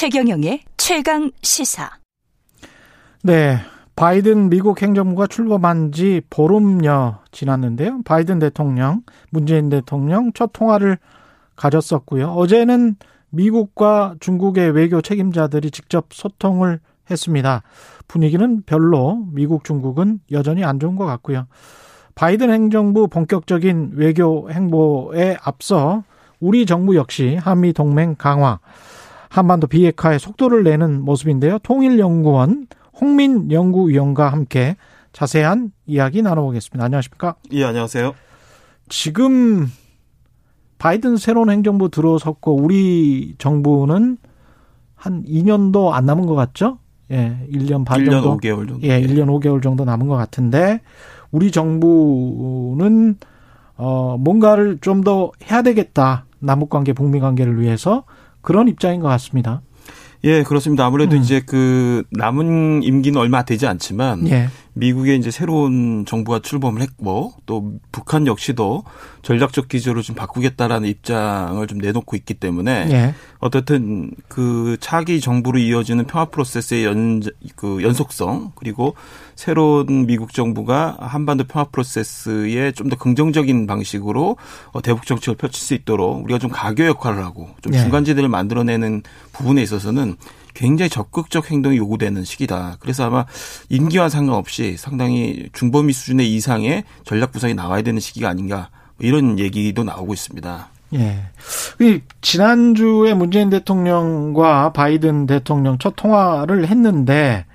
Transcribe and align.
최경영의 0.00 0.62
최강 0.78 1.30
시사. 1.42 1.90
네. 3.22 3.58
바이든 3.96 4.48
미국 4.48 4.80
행정부가 4.80 5.26
출범한 5.26 5.92
지 5.92 6.22
보름여 6.30 7.18
지났는데요. 7.32 8.00
바이든 8.06 8.38
대통령, 8.38 9.02
문재인 9.28 9.68
대통령 9.68 10.32
첫 10.32 10.54
통화를 10.54 10.96
가졌었고요. 11.54 12.28
어제는 12.30 12.96
미국과 13.28 14.14
중국의 14.20 14.70
외교 14.70 15.02
책임자들이 15.02 15.70
직접 15.70 16.06
소통을 16.12 16.80
했습니다. 17.10 17.62
분위기는 18.08 18.62
별로 18.62 19.26
미국, 19.32 19.64
중국은 19.64 20.20
여전히 20.32 20.64
안 20.64 20.80
좋은 20.80 20.96
것 20.96 21.04
같고요. 21.04 21.46
바이든 22.14 22.50
행정부 22.50 23.06
본격적인 23.06 23.90
외교 23.96 24.50
행보에 24.50 25.36
앞서 25.42 26.04
우리 26.40 26.64
정부 26.64 26.96
역시 26.96 27.36
한미 27.36 27.74
동맹 27.74 28.14
강화, 28.16 28.60
한반도 29.30 29.68
비핵화에 29.68 30.18
속도를 30.18 30.64
내는 30.64 31.02
모습인데요. 31.02 31.58
통일연구원 31.60 32.66
홍민 33.00 33.50
연구위원과 33.50 34.28
함께 34.28 34.76
자세한 35.12 35.70
이야기 35.86 36.20
나눠보겠습니다. 36.20 36.84
안녕하십니까? 36.84 37.36
예, 37.52 37.64
안녕하세요. 37.64 38.12
지금 38.88 39.68
바이든 40.78 41.16
새로운 41.16 41.48
행정부 41.48 41.90
들어섰고 41.90 42.56
우리 42.56 43.34
정부는 43.38 44.18
한 44.96 45.24
2년도 45.24 45.92
안 45.92 46.06
남은 46.06 46.26
것 46.26 46.34
같죠? 46.34 46.78
예, 47.12 47.46
1년 47.52 47.84
반 47.84 48.00
1년 48.02 48.10
정도. 48.22 48.36
5개월 48.38 48.68
정도. 48.68 48.82
예, 48.82 49.00
1년 49.00 49.26
5개월 49.26 49.62
정도 49.62 49.84
남은 49.84 50.08
것 50.08 50.16
같은데 50.16 50.80
우리 51.30 51.50
정부는 51.52 53.16
어 53.76 54.16
뭔가를 54.18 54.78
좀 54.80 55.04
더 55.04 55.30
해야 55.50 55.62
되겠다. 55.62 56.26
남북 56.40 56.68
관계, 56.70 56.92
북미 56.92 57.20
관계를 57.20 57.60
위해서 57.60 58.04
그런 58.40 58.68
입장인 58.68 59.00
것 59.00 59.08
같습니다. 59.08 59.62
예, 60.24 60.42
그렇습니다. 60.42 60.84
아무래도 60.84 61.16
음. 61.16 61.22
이제 61.22 61.40
그 61.44 62.04
남은 62.12 62.82
임기는 62.82 63.18
얼마 63.18 63.42
되지 63.42 63.66
않지만 63.66 64.28
예. 64.28 64.48
미국의 64.80 65.18
이제 65.18 65.30
새로운 65.30 66.04
정부가 66.06 66.40
출범을 66.40 66.82
했고 66.82 67.32
또 67.46 67.74
북한 67.92 68.26
역시도 68.26 68.84
전략적 69.22 69.68
기조를 69.68 70.02
좀 70.02 70.16
바꾸겠다라는 70.16 70.88
입장을 70.88 71.64
좀 71.66 71.78
내놓고 71.78 72.16
있기 72.16 72.34
때문에 72.34 72.88
예. 72.90 73.14
어떻든 73.38 74.10
그 74.28 74.76
차기 74.80 75.20
정부로 75.20 75.58
이어지는 75.58 76.06
평화 76.06 76.26
프로세스의 76.26 76.84
연, 76.84 77.22
그 77.56 77.82
연속성 77.82 78.52
그리고 78.56 78.94
새로운 79.36 80.06
미국 80.06 80.32
정부가 80.34 80.96
한반도 81.00 81.44
평화 81.44 81.64
프로세스에 81.64 82.72
좀 82.72 82.90
더 82.90 82.96
긍정적인 82.96 83.68
방식으로 83.68 84.36
어, 84.72 84.82
대북 84.82 85.06
정책을 85.06 85.36
펼칠 85.36 85.62
수 85.62 85.74
있도록 85.74 86.24
우리가 86.24 86.40
좀 86.40 86.50
가교 86.50 86.84
역할을 86.86 87.22
하고 87.24 87.48
좀 87.62 87.72
네. 87.72 87.78
중간지대를 87.80 88.28
만들어내는 88.28 89.02
부분에 89.32 89.62
있어서는 89.62 90.16
굉장히 90.54 90.88
적극적 90.88 91.50
행동이 91.50 91.76
요구되는 91.76 92.24
시기다. 92.24 92.76
그래서 92.80 93.06
아마 93.06 93.26
임기와 93.68 94.08
상관없이 94.08 94.76
상당히 94.76 95.48
중범위 95.52 95.92
수준의 95.92 96.32
이상의 96.34 96.84
전략 97.04 97.32
구상이 97.32 97.54
나와야 97.54 97.82
되는 97.82 98.00
시기가 98.00 98.28
아닌가 98.28 98.70
뭐 98.96 99.06
이런 99.06 99.38
얘기도 99.38 99.84
나오고 99.84 100.12
있습니다. 100.12 100.68
예. 100.94 101.18
이 101.80 102.00
지난주에 102.20 103.14
문재인 103.14 103.50
대통령과 103.50 104.72
바이든 104.72 105.26
대통령 105.26 105.78
첫 105.78 105.94
통화를 105.96 106.66
했는데 106.66 107.46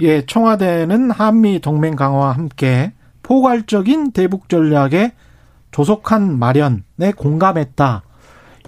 예, 0.00 0.26
청와대는 0.26 1.10
한미 1.10 1.60
동맹 1.60 1.94
강화와 1.94 2.32
함께 2.32 2.92
포괄적인 3.22 4.12
대북 4.12 4.48
전략에 4.48 5.12
조속한 5.70 6.38
마련에 6.38 7.12
공감했다. 7.16 8.02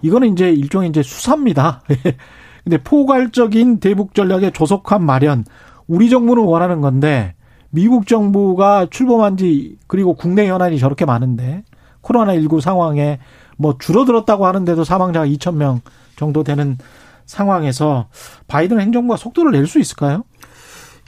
이거는 0.03 0.33
이제 0.33 0.51
일종의 0.51 0.91
이제 0.91 1.03
수사입니다. 1.03 1.83
근데 2.65 2.79
포괄적인 2.79 3.79
대북 3.79 4.15
전략의 4.15 4.53
조속한 4.53 5.05
마련 5.05 5.45
우리 5.87 6.09
정부는 6.11 6.43
원하는 6.45 6.81
건데 6.81 7.35
미국 7.71 8.07
정부가 8.07 8.87
출범한 8.91 9.37
지 9.37 9.77
그리고 9.87 10.15
국내 10.15 10.49
현안이 10.49 10.79
저렇게 10.79 11.05
많은데 11.05 11.63
코로나19 12.03 12.61
상황에 12.61 13.19
뭐 13.57 13.77
줄어들었다고 13.79 14.47
하는데도 14.47 14.85
사망자가 14.85 15.27
2천 15.27 15.57
명 15.57 15.81
정도 16.17 16.43
되는 16.43 16.79
상황에서 17.27 18.09
바이든 18.49 18.81
행정부가 18.81 19.17
속도를 19.17 19.53
낼 19.53 19.67
수 19.67 19.79
있을까요? 19.79 20.25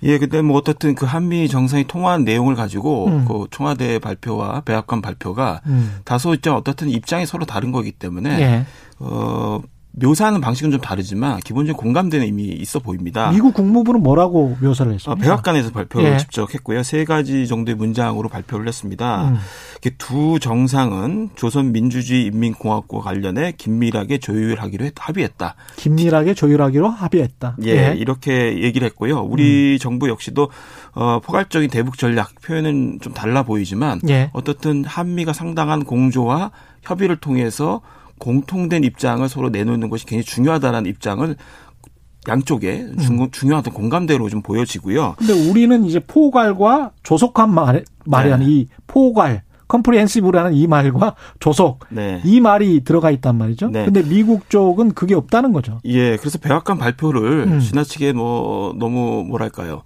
예, 0.03 0.19
근데 0.19 0.43
뭐 0.43 0.59
어떻든 0.59 0.95
그 0.95 1.07
한미 1.07 1.49
정상이 1.49 1.85
통화한 1.85 2.25
내용을 2.25 2.55
가지고 2.55 3.07
음. 3.07 3.25
그 3.27 3.47
청와대 3.51 3.99
발표와 3.99 4.61
백악관 4.61 5.01
발표가 5.01 5.63
음. 5.67 6.01
다소 6.05 6.35
이제 6.35 6.51
어떻든 6.51 6.91
입장이 6.91 7.25
서로 7.25 7.47
다른 7.47 7.73
거기 7.73 7.93
때문에 7.93 8.41
예. 8.41 8.67
어 8.99 9.63
묘사하는 9.99 10.43
방식은 10.43 10.71
좀 10.71 10.81
다르지만 10.81 11.41
기본적인 11.41 11.77
공감대는 11.77 12.27
이미 12.27 12.45
있어 12.45 12.79
보입니다. 12.79 13.31
미국 13.31 13.55
국무부는 13.55 14.03
뭐라고 14.03 14.57
묘사를 14.61 14.91
어, 14.91 14.95
했습니까? 14.95 15.21
백악관에서 15.23 15.71
발표를 15.71 16.13
예. 16.13 16.17
직접 16.19 16.53
했고요. 16.53 16.83
세 16.83 17.05
가지 17.05 17.47
정도의 17.47 17.77
문장으로 17.77 18.29
발표를 18.29 18.69
했습니다. 18.69 19.31
음. 19.31 19.37
두 19.99 20.39
정상은 20.39 21.31
조선민주주의인민공화국과 21.37 23.01
관련해 23.01 23.53
긴밀하게 23.57 24.19
조율하기로 24.19 24.85
했, 24.85 24.93
합의했다. 24.99 25.55
긴밀하게 25.77 26.35
조율하기로 26.35 26.89
합의했다. 26.89 27.57
예, 27.65 27.95
이렇게 27.97 28.63
얘기를 28.63 28.85
했고요. 28.87 29.23
음. 29.23 29.33
우리 29.33 29.79
정부 29.79 30.09
역시도 30.09 30.51
어, 30.95 31.21
포괄적인 31.21 31.71
대북 31.71 31.97
전략 31.97 32.35
표현은 32.43 32.99
좀 33.01 33.15
달라 33.15 33.45
보이지만 33.45 34.01
예. 34.09 34.31
어떻든 34.35 34.85
한미가 34.85 35.33
상당한 35.33 35.85
공조와 35.85 36.51
협의를 36.83 37.17
통해서 37.17 37.81
공통된 38.19 38.85
입장을 38.85 39.29
서로 39.29 39.51
내놓는 39.51 39.91
것이 39.91 40.07
굉장히 40.07 40.25
중요하다라는 40.25 40.89
입장을 40.91 41.37
양쪽에 42.29 42.87
중, 43.01 43.31
중요한 43.31 43.61
어떤 43.61 43.73
공감대로 43.73 44.29
좀 44.29 44.43
보여지고요. 44.43 45.15
근데 45.17 45.33
우리는 45.33 45.85
이제 45.85 46.01
포괄과 46.01 46.93
조속한 47.03 47.55
말, 47.55 47.85
말이란 48.05 48.41
네. 48.41 48.47
이 48.47 48.69
포괄, 48.87 49.43
comprehensive라는 49.69 50.55
이 50.55 50.67
말과 50.67 51.15
조속 51.41 51.81
네. 51.89 52.21
이 52.25 52.41
말이 52.41 52.85
들어가 52.85 53.11
있단 53.11 53.37
말이죠. 53.37 53.69
네. 53.69 53.85
근데 53.85 54.03
미국 54.03 54.49
쪽은 54.49 54.95
그게 54.95 55.15
없다는 55.15 55.53
거죠. 55.53 55.81
예, 55.85 56.17
그래서 56.17 56.39
백악관 56.39 56.79
발표를 56.79 57.47
음. 57.49 57.61
지나치게 57.61 58.13
뭐 58.13 58.75
너무 58.79 59.25
뭐랄까요. 59.25 59.83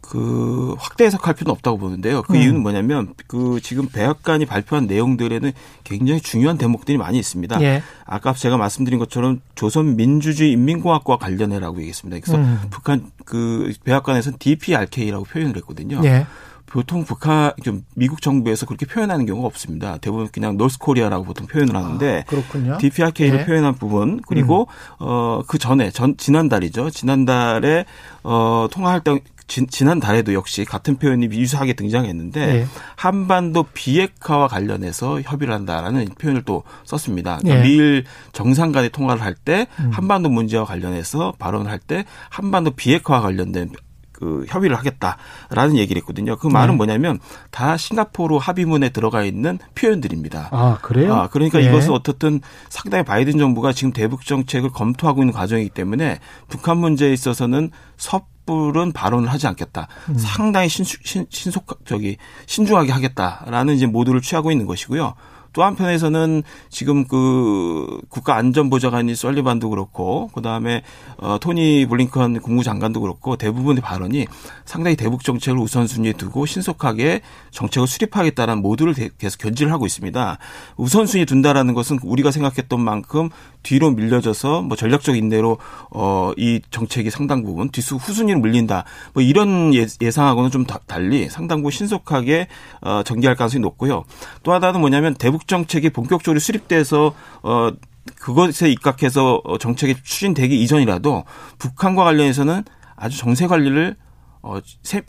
그 0.00 0.74
확대 0.78 1.04
해석할 1.04 1.34
필요는 1.34 1.52
없다고 1.52 1.76
보는데요. 1.76 2.22
그 2.22 2.34
음. 2.34 2.40
이유는 2.40 2.62
뭐냐면 2.62 3.12
그 3.26 3.60
지금 3.62 3.88
백악관이 3.88 4.46
발표한 4.46 4.86
내용들에는 4.86 5.52
굉장히 5.84 6.20
중요한 6.20 6.56
대목들이 6.56 6.96
많이 6.96 7.18
있습니다. 7.18 7.60
예. 7.60 7.82
아까 8.06 8.32
제가 8.32 8.56
말씀드린 8.56 8.98
것처럼 8.98 9.42
조선 9.54 9.96
민주주의 9.96 10.52
인민공화국과 10.52 11.18
관련해라고 11.18 11.78
얘기했습니다. 11.80 12.20
그래서 12.24 12.38
음. 12.38 12.58
북한 12.70 13.10
그 13.26 13.70
백악관에서는 13.84 14.38
DPRK라고 14.38 15.24
표현을 15.24 15.56
했거든요. 15.56 16.00
예. 16.04 16.26
보통 16.70 17.04
북한 17.04 17.52
좀 17.62 17.84
미국 17.94 18.20
정부에서 18.22 18.66
그렇게 18.66 18.86
표현하는 18.86 19.26
경우가 19.26 19.46
없습니다. 19.46 19.98
대부분 19.98 20.28
그냥 20.28 20.56
노스코리아라고 20.56 21.24
보통 21.24 21.46
표현을 21.46 21.74
하는데 21.74 22.24
그렇군요. 22.26 22.78
DPRK를 22.78 23.40
예. 23.40 23.46
표현한 23.46 23.74
부분 23.74 24.20
그리고 24.26 24.68
어그 24.98 25.58
전에 25.58 25.90
전 25.90 26.16
지난달이죠. 26.16 26.90
지난달에 26.90 27.84
어 28.22 28.68
통화할 28.70 29.00
때 29.02 29.20
지, 29.46 29.66
지난달에도 29.66 30.34
역시 30.34 30.64
같은 30.66 30.98
표현이 30.98 31.26
유사하게 31.26 31.72
등장했는데 31.72 32.40
예. 32.40 32.66
한반도 32.96 33.64
비핵화와 33.72 34.46
관련해서 34.46 35.22
협의를 35.22 35.54
한다라는 35.54 36.06
표현을 36.18 36.42
또 36.42 36.62
썼습니다. 36.84 37.38
그러니까 37.38 37.64
예. 37.64 37.68
미일 37.68 38.04
정상 38.32 38.72
간의 38.72 38.90
통화를 38.90 39.22
할때 39.22 39.66
음. 39.80 39.90
한반도 39.90 40.28
문제와 40.28 40.64
관련해서 40.66 41.32
발언을 41.38 41.70
할 41.70 41.78
때 41.78 42.04
한반도 42.28 42.72
비핵화와 42.72 43.22
관련된 43.22 43.70
그 44.18 44.44
협의를 44.48 44.76
하겠다라는 44.76 45.76
얘기를 45.76 46.00
했거든요. 46.00 46.36
그 46.36 46.48
말은 46.48 46.74
네. 46.74 46.76
뭐냐면 46.76 47.20
다 47.52 47.76
싱가포르 47.76 48.36
합의문에 48.36 48.88
들어가 48.88 49.22
있는 49.22 49.60
표현들입니다. 49.76 50.48
아, 50.50 50.78
그래요? 50.82 51.14
아, 51.14 51.28
그러니까 51.28 51.62
예. 51.62 51.66
이것은 51.68 51.92
어떻든 51.92 52.40
상당히 52.68 53.04
바이든 53.04 53.38
정부가 53.38 53.72
지금 53.72 53.92
대북 53.92 54.24
정책을 54.24 54.70
검토하고 54.70 55.22
있는 55.22 55.32
과정이기 55.32 55.70
때문에 55.70 56.18
북한 56.48 56.78
문제에 56.78 57.12
있어서는 57.12 57.70
섣불은 57.96 58.90
발언을 58.92 59.28
하지 59.28 59.46
않겠다. 59.46 59.86
음. 60.08 60.18
상당히 60.18 60.68
신수, 60.68 60.98
신, 61.04 61.26
신속 61.30 61.84
저기 61.84 62.16
신중하게 62.46 62.90
하겠다라는 62.90 63.74
이제 63.76 63.86
모두를 63.86 64.20
취하고 64.20 64.50
있는 64.50 64.66
것이고요. 64.66 65.14
또 65.58 65.64
한편에서는 65.64 66.44
지금 66.70 67.04
그 67.08 68.00
국가안전보좌관이 68.10 69.16
썰리반도 69.16 69.70
그렇고 69.70 70.28
그다음에 70.32 70.82
어 71.16 71.38
토니 71.40 71.86
블링컨 71.86 72.38
국무장관도 72.42 73.00
그렇고 73.00 73.34
대부분의 73.34 73.82
발언이 73.82 74.26
상당히 74.64 74.94
대북 74.94 75.24
정책을 75.24 75.58
우선순위에 75.58 76.12
두고 76.12 76.46
신속하게 76.46 77.22
정책을 77.50 77.88
수립하겠다는 77.88 78.62
모두를 78.62 78.94
대- 78.94 79.10
계속 79.18 79.38
견지를 79.38 79.72
하고 79.72 79.84
있습니다. 79.84 80.38
우선순위 80.76 81.26
둔다라는 81.26 81.74
것은 81.74 81.98
우리가 82.04 82.30
생각했던 82.30 82.80
만큼 82.80 83.28
뒤로 83.64 83.90
밀려져서 83.90 84.62
뭐 84.62 84.76
전략적 84.76 85.16
인내로 85.16 85.58
어이 85.90 86.60
정책이 86.70 87.10
상당 87.10 87.42
부분 87.42 87.70
뒤수 87.70 87.96
후순위로 87.96 88.38
물린다. 88.38 88.84
뭐 89.12 89.24
이런 89.24 89.74
예- 89.74 89.88
예상하고는 90.00 90.52
좀 90.52 90.66
다- 90.66 90.78
달리 90.86 91.28
상당 91.28 91.58
부분 91.62 91.72
신속하게 91.72 92.46
어 92.80 93.02
전개할 93.04 93.34
가능성이 93.34 93.60
높고요. 93.62 94.04
또 94.44 94.52
하나는 94.52 94.78
뭐냐면 94.78 95.14
대북 95.14 95.47
정책이 95.48 95.90
본격적으로 95.90 96.38
수립돼서 96.38 97.14
어 97.42 97.72
그것에 98.20 98.70
입각해서 98.70 99.42
정책이 99.60 99.96
추진되기 100.02 100.62
이전이라도 100.62 101.24
북한과 101.58 102.04
관련해서는 102.04 102.64
아주 102.96 103.18
정세 103.18 103.46
관리를 103.46 103.96
어, 104.40 104.60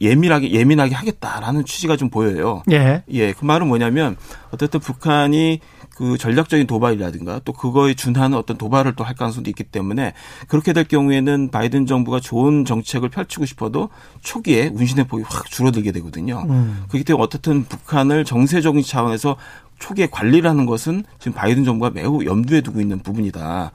예민하게, 0.02 0.52
예민하게 0.52 0.96
하겠다라는 0.96 1.64
취지가 1.64 1.98
좀 1.98 2.10
보여요. 2.10 2.64
예. 2.72 3.04
예. 3.10 3.32
그 3.32 3.46
말은 3.46 3.68
뭐냐면, 3.68 4.18
어쨌든 4.52 4.80
북한이 4.80 5.60
그 5.96 6.18
전략적인 6.18 6.66
도발이라든가 6.66 7.42
또 7.46 7.54
그거에 7.54 7.94
준하는 7.94 8.38
어떤 8.38 8.58
도발을 8.58 8.96
또 8.96 9.04
할 9.04 9.16
가능성도 9.16 9.50
있기 9.50 9.66
때문에 9.66 10.14
그렇게 10.48 10.72
될 10.72 10.86
경우에는 10.86 11.52
바이든 11.52 11.86
정부가 11.86 12.20
좋은 12.20 12.64
정책을 12.64 13.10
펼치고 13.10 13.46
싶어도 13.46 13.90
초기에 14.22 14.72
운신의 14.74 15.08
폭이 15.08 15.24
확 15.28 15.46
줄어들게 15.50 15.92
되거든요. 15.94 16.46
음. 16.50 16.86
그렇기 16.90 17.04
때문에 17.04 17.24
어떻든 17.24 17.66
북한을 17.66 18.24
정세적인 18.24 18.82
차원에서 18.84 19.36
초기에 19.80 20.08
관리를 20.12 20.50
하는 20.50 20.66
것은 20.66 21.04
지금 21.18 21.34
바이든 21.34 21.64
정부가 21.64 21.92
매우 21.92 22.24
염두에 22.24 22.62
두고 22.62 22.82
있는 22.82 23.00
부분이다. 23.00 23.72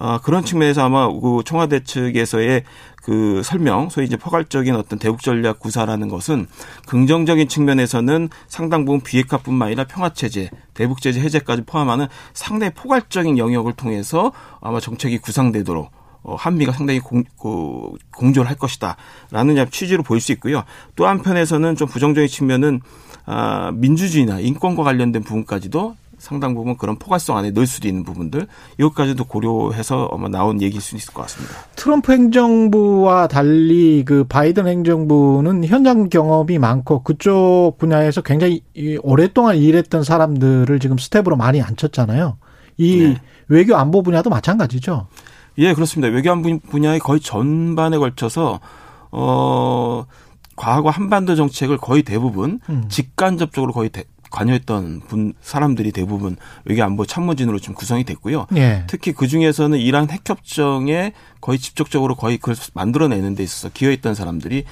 어, 0.00 0.18
그런 0.22 0.44
측면에서 0.44 0.84
아마 0.84 1.08
그 1.08 1.42
청와대 1.44 1.82
측에서의 1.82 2.62
그 3.02 3.42
설명, 3.42 3.88
소위 3.88 4.06
이제 4.06 4.16
포괄적인 4.16 4.74
어떤 4.76 4.98
대북 4.98 5.22
전략 5.22 5.58
구사라는 5.58 6.08
것은 6.08 6.46
긍정적인 6.86 7.48
측면에서는 7.48 8.28
상당 8.46 8.84
부분 8.84 9.00
비핵화뿐만 9.00 9.68
아니라 9.68 9.84
평화 9.84 10.12
체제, 10.12 10.50
대북 10.74 11.00
제재 11.00 11.20
해제까지 11.20 11.62
포함하는 11.62 12.06
상당히 12.32 12.72
포괄적인 12.74 13.38
영역을 13.38 13.72
통해서 13.72 14.32
아마 14.60 14.78
정책이 14.78 15.18
구상되도록 15.18 15.86
어, 15.86 15.97
한미가 16.36 16.72
상당히 16.72 17.00
공, 17.00 17.24
그, 17.40 17.92
공조를 18.16 18.48
할 18.48 18.56
것이다라는 18.56 19.70
취지로 19.70 20.02
보일 20.02 20.20
수 20.20 20.32
있고요. 20.32 20.64
또 20.96 21.06
한편에서는 21.06 21.76
좀 21.76 21.88
부정적인 21.88 22.28
측면은 22.28 22.80
아, 23.24 23.70
민주주의나 23.74 24.40
인권과 24.40 24.82
관련된 24.82 25.22
부분까지도 25.22 25.96
상당 26.18 26.54
부분 26.54 26.76
그런 26.76 26.98
포괄성 26.98 27.36
안에 27.36 27.52
넣을 27.52 27.66
수도 27.66 27.88
있는 27.88 28.02
부분들 28.02 28.46
이것까지도 28.78 29.24
고려해서 29.24 30.10
아마 30.12 30.28
나온 30.28 30.60
얘기일 30.60 30.82
수 30.82 30.96
있을 30.96 31.14
것 31.14 31.22
같습니다. 31.22 31.54
트럼프 31.76 32.12
행정부와 32.12 33.28
달리 33.28 34.02
그 34.04 34.24
바이든 34.24 34.66
행정부는 34.66 35.64
현장 35.64 36.08
경험이 36.08 36.58
많고 36.58 37.02
그쪽 37.02 37.74
분야에서 37.78 38.20
굉장히 38.22 38.62
오랫동안 39.02 39.56
일했던 39.56 40.02
사람들을 40.02 40.78
지금 40.80 40.98
스태프로 40.98 41.36
많이 41.36 41.62
앉혔잖아요. 41.62 42.36
이 42.78 43.02
네. 43.02 43.20
외교 43.48 43.76
안보 43.76 44.02
분야도 44.02 44.30
마찬가지죠. 44.30 45.06
예, 45.58 45.74
그렇습니다. 45.74 46.12
외교 46.12 46.30
안보 46.30 46.58
분야의 46.58 47.00
거의 47.00 47.20
전반에 47.20 47.98
걸쳐서 47.98 48.60
어 49.10 50.04
과거 50.56 50.90
한반도 50.90 51.36
정책을 51.36 51.78
거의 51.78 52.02
대부분 52.02 52.60
음. 52.68 52.84
직간접적으로 52.88 53.72
거의 53.72 53.90
대, 53.90 54.04
관여했던 54.30 55.00
분 55.08 55.32
사람들이 55.40 55.92
대부분 55.92 56.36
외교 56.64 56.82
안보 56.84 57.06
참모진으로 57.06 57.58
지금 57.58 57.74
구성이 57.74 58.04
됐고요. 58.04 58.46
예. 58.56 58.84
특히 58.86 59.12
그 59.12 59.26
중에서는 59.26 59.78
이란 59.78 60.08
핵협정에 60.10 61.12
거의 61.40 61.58
직접적으로 61.58 62.14
거의 62.14 62.38
그걸 62.38 62.54
만들어내는 62.74 63.34
데 63.34 63.42
있어서 63.42 63.70
기여했던 63.72 64.14
사람들이 64.14 64.64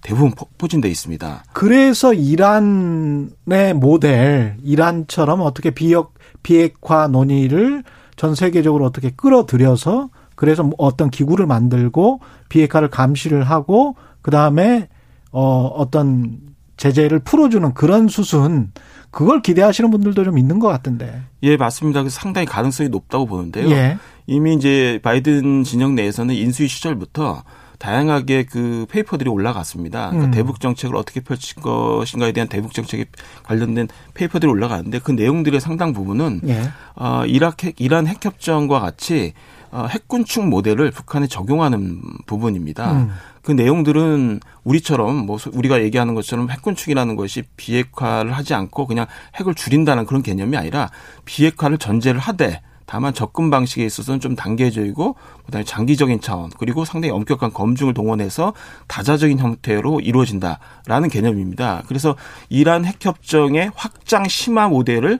대부분 0.00 0.32
포진돼 0.58 0.88
있습니다. 0.88 1.44
그래서 1.52 2.12
이란의 2.12 3.74
모델, 3.74 4.56
이란처럼 4.62 5.40
어떻게 5.40 5.70
비역 5.70 6.14
비핵화 6.42 7.08
논의를 7.08 7.82
전 8.16 8.34
세계적으로 8.34 8.84
어떻게 8.84 9.10
끌어들여서 9.10 10.10
그래서 10.34 10.68
어떤 10.78 11.10
기구를 11.10 11.46
만들고 11.46 12.20
비핵화를 12.48 12.88
감시를 12.90 13.44
하고 13.44 13.96
그 14.22 14.30
다음에 14.30 14.88
어 15.30 15.66
어떤 15.66 16.38
제재를 16.76 17.20
풀어주는 17.20 17.74
그런 17.74 18.08
수순 18.08 18.72
그걸 19.10 19.42
기대하시는 19.42 19.90
분들도 19.90 20.24
좀 20.24 20.38
있는 20.38 20.58
것 20.58 20.68
같은데. 20.68 21.22
예, 21.44 21.56
맞습니다. 21.56 22.00
그래서 22.00 22.18
상당히 22.18 22.46
가능성이 22.46 22.88
높다고 22.88 23.26
보는데요. 23.26 23.70
예. 23.70 23.96
이미 24.26 24.54
이제 24.54 24.98
바이든 25.02 25.62
진영 25.62 25.94
내에서는 25.94 26.34
인수위 26.34 26.66
시절부터 26.68 27.44
다양하게 27.78 28.46
그 28.46 28.86
페이퍼들이 28.88 29.28
올라갔습니다. 29.28 30.08
그러니까 30.10 30.26
음. 30.26 30.30
대북 30.30 30.58
정책을 30.60 30.96
어떻게 30.96 31.20
펼칠 31.20 31.56
것인가에 31.56 32.32
대한 32.32 32.48
대북 32.48 32.72
정책에 32.72 33.04
관련된 33.42 33.88
페이퍼들이 34.14 34.50
올라가는데 34.50 35.00
그 35.00 35.12
내용들의 35.12 35.60
상당 35.60 35.92
부분은 35.92 36.40
예. 36.48 36.62
어, 36.96 37.24
이란 37.26 37.52
핵 37.62 37.80
이란 37.80 38.06
핵 38.06 38.24
협정과 38.24 38.80
같이 38.80 39.32
어, 39.63 39.63
핵군 39.88 40.24
축 40.24 40.46
모델을 40.46 40.90
북한에 40.90 41.26
적용하는 41.26 42.00
부분입니다. 42.26 42.92
음. 42.92 43.10
그 43.42 43.52
내용들은 43.52 44.40
우리처럼 44.64 45.26
뭐 45.26 45.38
우리가 45.52 45.82
얘기하는 45.82 46.14
것처럼 46.14 46.50
핵군축이라는 46.50 47.16
것이 47.16 47.42
비핵화를 47.56 48.32
하지 48.32 48.54
않고 48.54 48.86
그냥 48.86 49.06
핵을 49.36 49.54
줄인다는 49.54 50.06
그런 50.06 50.22
개념이 50.22 50.56
아니라 50.56 50.90
비핵화를 51.24 51.78
전제를 51.78 52.20
하되 52.20 52.62
다만 52.86 53.14
접근 53.14 53.50
방식에 53.50 53.84
있어서는 53.84 54.20
좀 54.20 54.36
단계적이고 54.36 55.16
그다음에 55.46 55.64
장기적인 55.64 56.20
차원 56.20 56.50
그리고 56.58 56.84
상당히 56.84 57.12
엄격한 57.12 57.52
검증을 57.52 57.94
동원해서 57.94 58.52
다자적인 58.88 59.38
형태로 59.38 60.00
이루어진다라는 60.00 61.08
개념입니다. 61.10 61.82
그래서 61.86 62.16
이란 62.48 62.84
핵협정의 62.84 63.70
확장 63.74 64.28
심화 64.28 64.68
모델을 64.68 65.18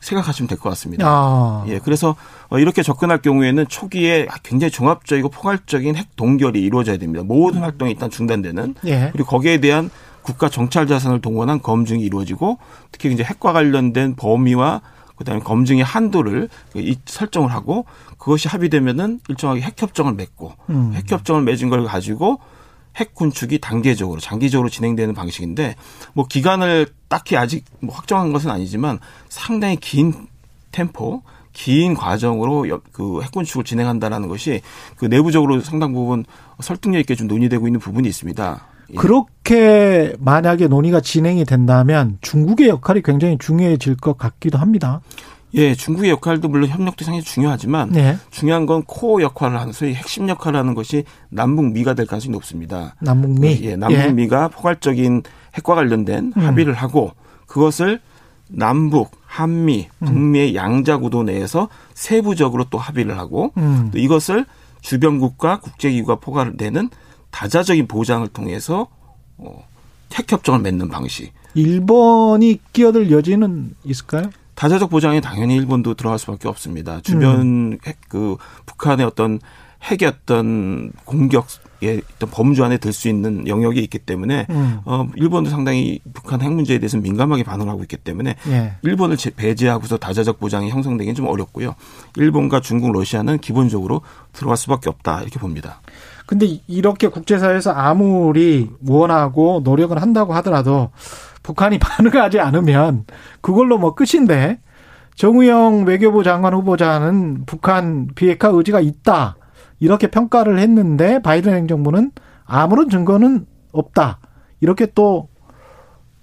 생각하시면 0.00 0.48
될 0.48 0.58
것 0.58 0.68
같습니다. 0.70 1.06
아. 1.06 1.64
예, 1.68 1.78
그래서 1.78 2.16
어, 2.48 2.58
이렇게 2.58 2.82
접근할 2.82 3.22
경우에는 3.22 3.68
초기에 3.68 4.26
굉장히 4.42 4.70
종합적이고 4.70 5.28
포괄적인 5.28 5.96
핵 5.96 6.16
동결이 6.16 6.60
이루어져야 6.60 6.96
됩니다. 6.96 7.22
모든 7.24 7.60
활동이 7.60 7.92
일단 7.92 8.10
중단되는 8.10 8.74
예. 8.86 9.10
그리고 9.12 9.28
거기에 9.28 9.58
대한 9.58 9.90
국가 10.22 10.48
정찰 10.48 10.86
자산을 10.86 11.20
동원한 11.20 11.62
검증이 11.62 12.02
이루어지고 12.02 12.58
특히 12.92 13.12
이제 13.12 13.22
핵과 13.22 13.52
관련된 13.52 14.16
범위와 14.16 14.80
그다음에 15.16 15.40
검증의 15.42 15.84
한도를 15.84 16.48
설정을 17.04 17.52
하고 17.52 17.84
그것이 18.18 18.48
합의되면은 18.48 19.20
일정하게 19.28 19.60
핵 19.60 19.80
협정을 19.80 20.14
맺고 20.14 20.52
음. 20.70 20.92
핵 20.94 21.10
협정을 21.10 21.42
맺은 21.42 21.68
걸 21.68 21.84
가지고 21.84 22.38
핵 22.96 23.14
군축이 23.14 23.58
단계적으로 23.60 24.20
장기적으로 24.20 24.68
진행되는 24.68 25.14
방식인데 25.14 25.76
뭐 26.12 26.26
기간을 26.26 26.88
딱히 27.08 27.36
아직 27.36 27.64
뭐 27.80 27.94
확정한 27.94 28.32
것은 28.32 28.50
아니지만 28.50 28.98
상당히 29.28 29.76
긴 29.76 30.12
템포 30.72 31.22
긴 31.52 31.94
과정으로 31.94 32.80
그 32.92 33.22
핵군축을 33.22 33.64
진행한다라는 33.64 34.28
것이 34.28 34.60
그 34.96 35.06
내부적으로 35.06 35.60
상당 35.60 35.92
부분 35.92 36.24
설득력 36.60 37.00
있게 37.00 37.14
좀 37.14 37.26
논의되고 37.26 37.66
있는 37.66 37.80
부분이 37.80 38.08
있습니다. 38.08 38.66
예. 38.90 38.94
그렇게 38.94 40.14
만약에 40.18 40.68
논의가 40.68 41.00
진행이 41.00 41.44
된다면 41.44 42.18
중국의 42.20 42.68
역할이 42.68 43.02
굉장히 43.02 43.38
중요해질 43.38 43.96
것 43.96 44.18
같기도 44.18 44.58
합니다. 44.58 45.00
예, 45.54 45.74
중국의 45.74 46.10
역할도 46.10 46.48
물론 46.48 46.68
협력도 46.68 47.04
상당히 47.04 47.24
중요하지만 47.24 47.90
네. 47.90 48.16
중요한 48.30 48.66
건 48.66 48.82
코어 48.84 49.20
역할을 49.22 49.58
하는 49.58 49.72
소위 49.72 49.94
핵심 49.94 50.28
역할을 50.28 50.58
하는 50.58 50.74
것이 50.74 51.04
남북미가 51.30 51.94
될 51.94 52.06
가능성이 52.06 52.32
높습니다. 52.32 52.94
남북미. 53.00 53.60
예, 53.62 53.76
남북미가 53.76 54.44
예. 54.44 54.54
포괄적인 54.54 55.22
핵과 55.54 55.74
관련된 55.74 56.32
음. 56.36 56.42
합의를 56.42 56.74
하고 56.74 57.12
그것을 57.46 58.00
남북, 58.48 59.12
한미, 59.26 59.88
음. 60.00 60.06
북미의 60.06 60.54
양자 60.54 60.98
구도 60.98 61.22
내에서 61.22 61.68
세부적으로 61.94 62.66
또 62.70 62.78
합의를 62.78 63.18
하고 63.18 63.52
음. 63.56 63.90
또 63.92 63.98
이것을 63.98 64.44
주변국과 64.80 65.60
국제기구가 65.60 66.16
포괄되는 66.16 66.90
다자적인 67.30 67.86
보장을 67.86 68.26
통해서 68.28 68.88
어, 69.36 69.64
핵 70.14 70.30
협정을 70.30 70.60
맺는 70.60 70.88
방식. 70.88 71.32
일본이 71.54 72.60
끼어들 72.72 73.10
여지는 73.10 73.74
있을까요? 73.84 74.30
다자적 74.60 74.90
보장에 74.90 75.22
당연히 75.22 75.56
일본도 75.56 75.94
들어갈 75.94 76.18
수밖에 76.18 76.46
없습니다. 76.46 77.00
주변 77.00 77.40
음. 77.40 77.78
핵, 77.86 77.96
그 78.10 78.36
북한의 78.66 79.06
어떤 79.06 79.40
핵의 79.82 80.06
어떤 80.06 80.92
공격의 81.06 82.02
어떤 82.14 82.30
범주 82.30 82.62
안에 82.62 82.76
들 82.76 82.92
수 82.92 83.08
있는 83.08 83.48
영역이 83.48 83.80
있기 83.80 83.98
때문에 84.00 84.46
음. 84.50 84.80
어 84.84 85.08
일본도 85.16 85.48
상당히 85.48 86.00
북한 86.12 86.42
핵 86.42 86.52
문제에 86.52 86.78
대해서 86.78 86.98
민감하게 86.98 87.42
반응하고 87.42 87.80
있기 87.84 87.96
때문에 87.96 88.36
예. 88.48 88.72
일본을 88.82 89.16
배제하고서 89.34 89.96
다자적 89.96 90.38
보장이 90.38 90.68
형성되기는 90.68 91.14
좀 91.14 91.26
어렵고요. 91.28 91.74
일본과 92.16 92.60
중국, 92.60 92.92
러시아는 92.92 93.38
기본적으로 93.38 94.02
들어갈 94.34 94.58
수밖에 94.58 94.90
없다 94.90 95.22
이렇게 95.22 95.38
봅니다. 95.38 95.80
근데 96.26 96.60
이렇게 96.68 97.08
국제사회에서 97.08 97.70
아무리 97.70 98.68
원하고 98.86 99.62
노력을 99.64 100.00
한다고 100.02 100.34
하더라도 100.34 100.90
북한이 101.42 101.78
반응하지 101.78 102.40
않으면 102.40 103.04
그걸로 103.40 103.78
뭐 103.78 103.94
끝인데 103.94 104.60
정우영 105.14 105.84
외교부 105.84 106.22
장관 106.22 106.54
후보자는 106.54 107.44
북한 107.46 108.08
비핵화 108.14 108.48
의지가 108.48 108.80
있다. 108.80 109.36
이렇게 109.78 110.06
평가를 110.06 110.58
했는데 110.58 111.20
바이든 111.20 111.52
행정부는 111.52 112.12
아무런 112.44 112.88
증거는 112.88 113.46
없다. 113.72 114.20
이렇게 114.60 114.86
또 114.94 115.28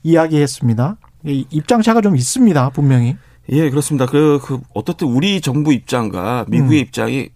이야기했습니다. 0.03 0.97
입장 1.25 1.81
차가 1.81 2.01
좀 2.01 2.15
있습니다, 2.15 2.69
분명히. 2.69 3.17
예, 3.49 3.69
그렇습니다. 3.69 4.05
그, 4.05 4.39
그, 4.43 4.59
어떻든 4.73 5.07
우리 5.07 5.41
정부 5.41 5.73
입장과 5.73 6.45
미국의 6.49 6.79
음. 6.79 6.83
입장이 6.83 7.29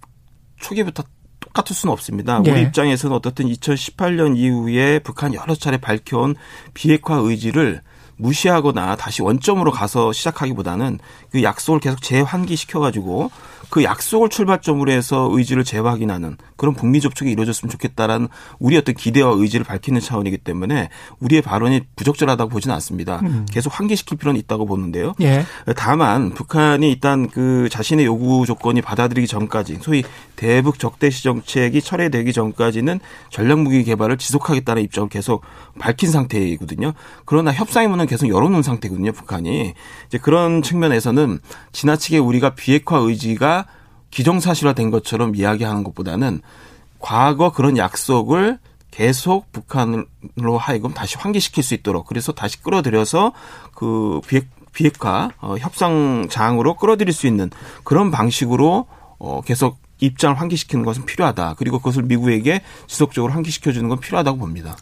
초기부터 0.58 1.04
똑같을 1.52 1.76
수는 1.76 1.94
없습니다. 1.94 2.42
네. 2.42 2.52
우리 2.52 2.62
입장에서는 2.62 3.16
어떻든 3.16 3.46
2018년 3.46 4.38
이후에 4.38 5.00
북한 5.00 5.34
여러 5.34 5.54
차례 5.56 5.78
밝혀온 5.78 6.36
비핵화 6.74 7.16
의지를 7.16 7.82
무시하거나 8.18 8.96
다시 8.96 9.22
원점으로 9.22 9.72
가서 9.72 10.12
시작하기보다는 10.14 11.00
그 11.32 11.44
약속을 11.44 11.80
계속 11.80 12.02
재환기시켜가지고 12.02 13.32
그 13.72 13.84
약속을 13.84 14.30
출발점으로 14.30 14.92
해서 14.92 15.30
의지를 15.32 15.64
재확인하는 15.64 16.36
그런 16.58 16.76
북미 16.76 17.00
접촉이 17.00 17.32
이루어졌으면 17.32 17.72
좋겠다라는 17.72 18.28
우리 18.60 18.76
어떤 18.78 18.94
기대와 18.94 19.34
의지를 19.38 19.66
밝히는 19.66 20.02
차원이기 20.02 20.40
때문에 20.40 20.90
우리의 21.20 21.42
발언이 21.42 21.82
부적절하다고 21.96 22.50
보지는 22.50 22.76
않습니다. 22.76 23.22
음. 23.24 23.46
계속 23.50 23.78
환기시킬 23.80 24.18
필요는 24.18 24.40
있다고 24.42 24.66
보는데요. 24.66 25.14
예. 25.22 25.46
다만 25.78 26.32
북한이 26.32 26.92
일단 26.92 27.30
그 27.30 27.70
자신의 27.72 28.06
요구 28.06 28.46
조건이 28.46 28.82
받아들이기 28.82 29.26
전까지 29.26 29.80
소위 29.82 30.04
대북 30.36 30.78
적대시 30.78 31.24
정책이 31.24 31.82
철회되기 31.82 32.34
전까지는 32.34 33.00
전략 33.30 33.60
무기 33.60 33.86
개발을 33.86 34.18
지속하겠다는 34.18 34.84
입장을 34.84 35.08
계속 35.08 35.44
밝힌 35.80 36.12
상태이거든요. 36.12 36.92
그러나 37.26 37.54
협상의 37.54 37.88
문은 37.88 38.06
계속 38.12 38.28
열어놓은 38.28 38.62
상태거든요. 38.62 39.14
북한이 39.14 39.74
이제 40.08 40.18
그런 40.18 40.62
측면에서는 40.62 41.40
지나치게 41.72 42.18
우리가 42.18 42.56
비핵화 42.56 42.98
의지가 42.98 43.68
기정사실화된 44.10 44.92
것처럼 44.92 45.34
이야기하는 45.34 45.86
것보다는 45.86 46.42
과거 47.00 47.54
그런 47.54 47.78
약속을 47.78 48.60
계속 48.92 49.50
북한으로 49.54 50.58
하여금 50.60 50.94
다시 50.94 51.16
환기시킬 51.18 51.64
수 51.64 51.74
있도록 51.74 52.06
그래서 52.06 52.34
다시 52.34 52.62
끌어들여서 52.62 53.32
그 53.74 54.20
비핵 54.28 54.50
비핵화 54.74 55.30
어, 55.40 55.56
협상장으로 55.58 56.76
끌어들일 56.76 57.14
수 57.14 57.28
있는 57.28 57.50
그런 57.86 58.12
방식으로 58.12 58.88
어, 59.20 59.40
계속 59.46 59.78
입장을 60.02 60.38
환기시키는 60.38 60.84
것은 60.84 61.06
필요하다. 61.06 61.56
그리고 61.58 61.78
그것을 61.78 62.04
미국에게 62.04 62.62
지속적으로 62.88 63.32
환기시켜 63.32 63.72
주는 63.72 63.88
건 63.88 64.02
필요하다고 64.02 64.38
봅니다. 64.38 64.76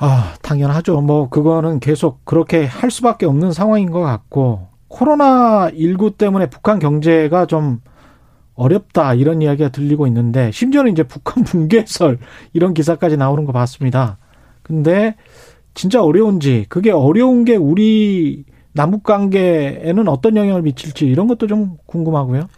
아, 0.00 0.34
당연하죠. 0.42 1.00
뭐 1.00 1.28
그거는 1.28 1.80
계속 1.80 2.24
그렇게 2.24 2.64
할 2.64 2.90
수밖에 2.90 3.26
없는 3.26 3.52
상황인 3.52 3.90
것 3.90 4.00
같고 4.00 4.68
코로나 4.86 5.70
19 5.70 6.12
때문에 6.12 6.48
북한 6.48 6.78
경제가 6.78 7.46
좀 7.46 7.80
어렵다 8.54 9.14
이런 9.14 9.42
이야기가 9.42 9.70
들리고 9.70 10.06
있는데 10.06 10.50
심지어는 10.52 10.92
이제 10.92 11.02
북한 11.02 11.42
붕괴설 11.44 12.18
이런 12.52 12.74
기사까지 12.74 13.16
나오는 13.16 13.44
거 13.44 13.52
봤습니다. 13.52 14.18
근데 14.62 15.16
진짜 15.74 16.02
어려운지 16.02 16.66
그게 16.68 16.90
어려운 16.90 17.44
게 17.44 17.56
우리 17.56 18.44
남북 18.72 19.02
관계에는 19.02 20.08
어떤 20.08 20.36
영향을 20.36 20.62
미칠지 20.62 21.06
이런 21.06 21.26
것도 21.26 21.46
좀 21.46 21.76
궁금하고요. 21.86 22.48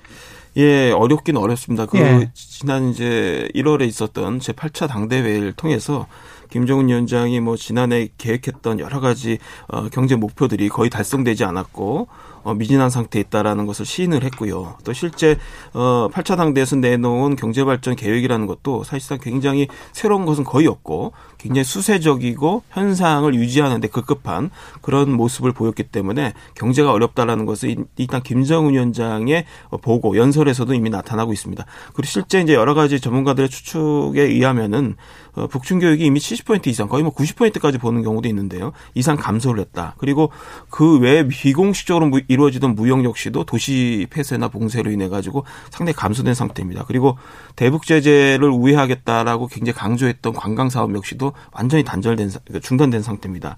예, 0.56 0.90
어렵긴 0.90 1.36
어렵습니다. 1.36 1.86
그 1.86 1.98
예. 1.98 2.30
지난 2.34 2.90
이제 2.90 3.48
1월에 3.54 3.86
있었던 3.86 4.40
제 4.40 4.52
8차 4.52 4.88
당대회를 4.88 5.52
통해서 5.52 6.06
김정은 6.50 6.88
위원장이 6.88 7.40
뭐 7.40 7.56
지난해 7.56 8.08
계획했던 8.18 8.80
여러 8.80 9.00
가지 9.00 9.38
어 9.68 9.88
경제 9.88 10.16
목표들이 10.16 10.68
거의 10.68 10.90
달성되지 10.90 11.44
않았고 11.44 12.08
어, 12.42 12.54
미진한 12.54 12.90
상태에 12.90 13.20
있다라는 13.22 13.66
것을 13.66 13.84
시인을 13.84 14.24
했고요. 14.24 14.76
또 14.84 14.92
실제 14.92 15.36
어 15.72 16.08
8차 16.12 16.36
당대에서 16.36 16.76
내놓은 16.76 17.36
경제 17.36 17.64
발전 17.64 17.96
계획이라는 17.96 18.46
것도 18.46 18.84
사실상 18.84 19.18
굉장히 19.20 19.68
새로운 19.92 20.24
것은 20.24 20.44
거의 20.44 20.66
없고 20.66 21.12
굉장히 21.38 21.64
수세적이고 21.64 22.62
현상을 22.70 23.34
유지하는데 23.34 23.88
급급한 23.88 24.50
그런 24.80 25.12
모습을 25.12 25.52
보였기 25.52 25.84
때문에 25.84 26.34
경제가 26.54 26.92
어렵다라는 26.92 27.46
것을 27.46 27.76
일단 27.96 28.22
김정은 28.22 28.72
위원장의 28.72 29.44
보고 29.82 30.16
연설에서도 30.16 30.72
이미 30.74 30.90
나타나고 30.90 31.32
있습니다. 31.32 31.64
그리고 31.94 32.06
실제 32.06 32.40
이제 32.40 32.54
여러 32.54 32.74
가지 32.74 33.00
전문가들의 33.00 33.48
추측에 33.48 34.22
의하면은 34.22 34.96
어, 35.34 35.46
북중 35.46 35.78
교육이 35.78 36.04
이미 36.04 36.18
70% 36.18 36.66
이상 36.66 36.88
거의 36.88 37.02
뭐 37.02 37.14
90%까지 37.14 37.78
보는 37.78 38.02
경우도 38.02 38.28
있는데요. 38.28 38.72
이상 38.94 39.16
감소를 39.16 39.60
했다. 39.60 39.94
그리고 39.98 40.30
그 40.68 40.98
외에 40.98 41.26
비공식적으로 41.26 42.06
이루어지던 42.30 42.76
무역 42.76 43.04
역시도 43.04 43.44
도시 43.44 44.06
폐쇄나 44.10 44.48
봉쇄로 44.48 44.92
인해 44.92 45.08
가지고 45.08 45.44
상당히 45.70 45.96
감소된 45.96 46.34
상태입니다. 46.34 46.84
그리고 46.86 47.18
대북 47.56 47.84
제재를 47.84 48.48
우회하겠다라고 48.48 49.48
굉장히 49.48 49.76
강조했던 49.76 50.32
관광 50.34 50.70
사업 50.70 50.94
역시도 50.94 51.32
완전히 51.52 51.82
단절된 51.82 52.30
그러니까 52.44 52.60
중단된 52.60 53.02
상태입니다. 53.02 53.56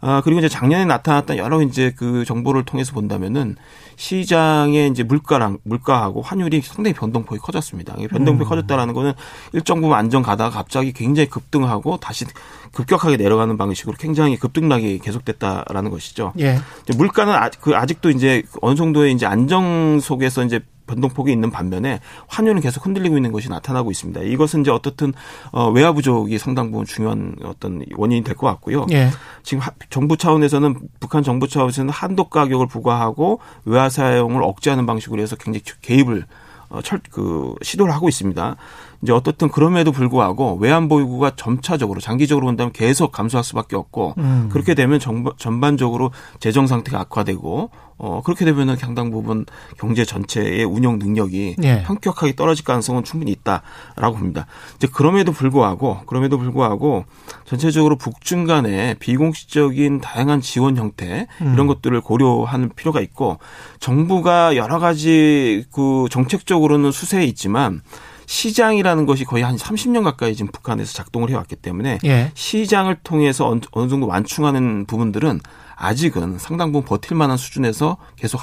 아 0.00 0.22
그리고 0.24 0.38
이제 0.38 0.48
작년에 0.48 0.86
나타났던 0.86 1.36
여러 1.36 1.60
이제 1.62 1.92
그 1.96 2.24
정보를 2.24 2.64
통해서 2.64 2.94
본다면은 2.94 3.56
시장의 3.96 4.88
이제 4.90 5.02
물가랑 5.02 5.58
물가하고 5.62 6.22
환율이 6.22 6.62
상당히 6.62 6.94
변동폭이 6.94 7.40
커졌습니다. 7.40 7.94
변동폭이 7.94 8.46
음. 8.46 8.48
커졌다라는 8.48 8.94
거는 8.94 9.12
일정 9.52 9.82
부분 9.82 9.96
안정 9.96 10.22
가다가 10.22 10.50
갑자기 10.50 10.92
굉장히 10.92 11.28
급등하고 11.28 11.98
다시 11.98 12.24
급격하게 12.72 13.16
내려가는 13.16 13.56
방식으로 13.56 13.96
굉장히 13.98 14.36
급등락이 14.36 14.98
계속됐다라는 14.98 15.90
것이죠. 15.90 16.32
예. 16.40 16.58
물가는 16.96 17.32
아직 17.32 17.60
그 17.60 17.76
아직도 17.76 18.10
이제 18.14 18.42
어느 18.62 18.74
정도의 18.74 19.12
이제 19.12 19.26
안정 19.26 20.00
속에서 20.00 20.44
이제 20.44 20.60
변동폭이 20.86 21.32
있는 21.32 21.50
반면에 21.50 22.00
환율은 22.28 22.60
계속 22.60 22.84
흔들리고 22.84 23.16
있는 23.16 23.32
것이 23.32 23.48
나타나고 23.48 23.90
있습니다. 23.90 24.20
이것은 24.20 24.60
이제 24.60 24.70
어떻든 24.70 25.14
어 25.50 25.70
외화 25.70 25.92
부족이 25.92 26.36
상당 26.38 26.70
부분 26.70 26.84
중요한 26.84 27.36
어떤 27.42 27.82
원인이 27.96 28.22
될 28.22 28.34
것 28.34 28.46
같고요. 28.48 28.86
예. 28.92 29.08
지금 29.42 29.62
정부 29.88 30.16
차원에서는 30.16 30.76
북한 31.00 31.22
정부 31.22 31.48
차원에서는 31.48 31.90
한도 31.90 32.28
가격을 32.28 32.66
부과하고 32.66 33.40
외화 33.64 33.88
사용을 33.88 34.42
억제하는 34.42 34.84
방식으로 34.84 35.22
해서 35.22 35.36
굉장히 35.36 35.62
개입을 35.80 36.26
어, 36.70 36.80
철, 36.82 37.00
그, 37.10 37.54
시도를 37.62 37.94
하고 37.94 38.08
있습니다. 38.08 38.56
이제 39.04 39.12
어떻든 39.12 39.50
그럼에도 39.50 39.92
불구하고 39.92 40.56
외환 40.56 40.88
보유고가 40.88 41.32
점차적으로 41.36 42.00
장기적으로 42.00 42.46
본다면 42.46 42.72
계속 42.72 43.12
감소할 43.12 43.44
수밖에 43.44 43.76
없고 43.76 44.14
음. 44.16 44.48
그렇게 44.50 44.74
되면 44.74 44.98
정, 44.98 45.24
전반적으로 45.36 46.10
재정 46.40 46.66
상태가 46.66 47.00
악화되고 47.00 47.70
어 47.96 48.22
그렇게 48.24 48.46
되면은 48.46 48.76
상당 48.76 49.10
부분 49.10 49.44
경제 49.78 50.04
전체의 50.04 50.64
운영 50.64 50.98
능력이 50.98 51.56
예. 51.62 51.82
현격하게 51.84 52.34
떨어질 52.34 52.64
가능성은 52.64 53.04
충분히 53.04 53.30
있다라고 53.32 54.16
봅니다. 54.16 54.46
이제 54.76 54.88
그럼에도 54.92 55.32
불구하고 55.32 56.00
그럼에도 56.06 56.38
불구하고 56.38 57.04
전체적으로 57.44 57.96
북중 57.96 58.46
간의 58.46 58.96
비공식적인 58.98 60.00
다양한 60.00 60.40
지원 60.40 60.76
형태 60.76 61.28
음. 61.42 61.52
이런 61.54 61.66
것들을 61.66 62.00
고려하는 62.00 62.70
필요가 62.74 63.00
있고 63.00 63.38
정부가 63.78 64.56
여러 64.56 64.78
가지 64.78 65.64
그 65.70 66.06
정책적으로는 66.10 66.90
수세에 66.90 67.24
있지만 67.26 67.82
시장이라는 68.26 69.06
것이 69.06 69.24
거의 69.24 69.42
한 69.42 69.56
30년 69.56 70.04
가까이 70.04 70.34
지금 70.34 70.50
북한에서 70.52 70.92
작동을 70.92 71.30
해왔기 71.30 71.56
때문에 71.56 71.98
예. 72.04 72.30
시장을 72.34 72.96
통해서 73.02 73.58
어느 73.72 73.88
정도 73.88 74.06
완충하는 74.06 74.86
부분들은 74.86 75.40
아직은 75.76 76.38
상당 76.38 76.72
부분 76.72 76.86
버틸 76.86 77.16
만한 77.16 77.36
수준에서 77.36 77.96
계속 78.16 78.40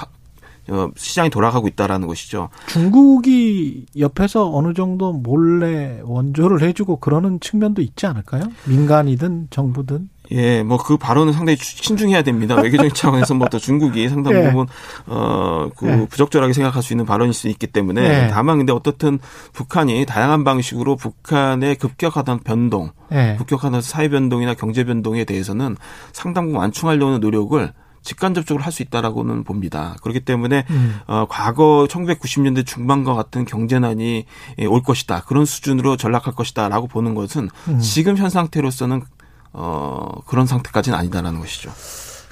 어, 0.70 0.90
시장이 0.96 1.30
돌아가고 1.30 1.68
있다라는 1.68 2.08
것이죠. 2.08 2.50
중국이 2.68 3.86
옆에서 3.98 4.56
어느 4.56 4.74
정도 4.74 5.12
몰래 5.12 6.00
원조를 6.04 6.62
해주고 6.62 6.98
그러는 6.98 7.40
측면도 7.40 7.82
있지 7.82 8.06
않을까요? 8.06 8.44
민간이든 8.66 9.48
정부든. 9.50 10.10
예, 10.32 10.64
뭐 10.64 10.78
그 10.78 10.98
발언은 10.98 11.34
상당히 11.34 11.58
신중해야 11.60 12.22
됩니다. 12.24 12.56
외교적인 12.56 12.94
차원에서 12.94 13.34
뭐 13.36 13.48
또 13.52 13.60
중국이 13.60 14.08
상당 14.10 14.34
예. 14.34 14.50
부분 14.50 14.68
어그 15.08 15.88
예. 15.88 16.08
부적절하게 16.08 16.54
생각할 16.54 16.82
수 16.82 16.94
있는 16.94 17.06
발언일 17.06 17.34
수 17.34 17.48
있기 17.50 17.68
때문에 17.68 18.02
예. 18.02 18.28
다만 18.32 18.58
근데 18.58 18.72
어떻든 18.74 19.20
북한이 19.54 20.06
다양한 20.06 20.44
방식으로 20.44 20.96
북한의 20.96 21.76
급격하던 21.76 22.40
변동, 22.40 22.92
예. 23.12 23.36
급격한 23.38 23.82
사회 23.82 24.10
변동이나 24.10 24.54
경제 24.54 24.84
변동에 24.84 25.24
대해서는 25.26 25.76
상당 26.14 26.46
부분 26.46 26.60
완충하려는 26.62 27.20
노력을 27.20 27.72
직간접적으로 28.04 28.64
할 28.64 28.72
수 28.72 28.82
있다라고는 28.82 29.44
봅니다. 29.44 29.96
그렇기 30.02 30.22
때문에 30.22 30.66
음. 30.72 31.00
어, 31.08 31.26
과거 31.30 31.86
1990년대 31.90 32.66
중반과 32.66 33.14
같은 33.14 33.46
경제난이 33.46 34.26
올 34.70 34.82
것이다. 34.82 35.22
그런 35.28 35.46
수준으로 35.46 35.98
전락할 35.98 36.34
것이다라고 36.34 36.88
보는 36.88 37.14
것은 37.14 37.50
음. 37.68 37.80
지금 37.80 38.18
현 38.18 38.30
상태로서는 38.30 39.04
어, 39.54 40.22
그런 40.28 40.46
상태까지는 40.46 40.98
아니다라는 40.98 41.40
것이죠. 41.40 41.72